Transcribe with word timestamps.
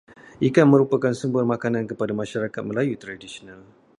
Ikan 0.47 0.65
merupakan 0.73 1.13
sumber 1.21 1.45
makanan 1.53 1.83
kepada 1.91 2.13
masyarakat 2.21 2.61
Melayu 2.69 2.93
tradisional. 3.03 3.61